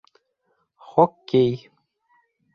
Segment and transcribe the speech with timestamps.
[0.89, 1.53] —Хоккей!